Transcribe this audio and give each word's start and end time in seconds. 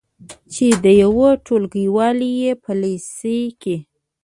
چې 0.53 0.65
د 0.83 0.85
یوې 1.03 1.29
ټولګیوالې 1.45 2.29
یې 2.41 2.51
په 2.63 2.71
لیسه 2.81 3.37
کې 3.61 3.77